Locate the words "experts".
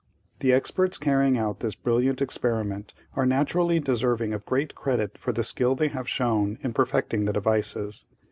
0.51-0.97